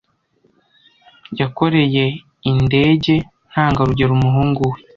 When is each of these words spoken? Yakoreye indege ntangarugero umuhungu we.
Yakoreye 1.39 2.03
indege 2.49 3.13
ntangarugero 3.49 4.11
umuhungu 4.17 4.61
we. 4.71 4.77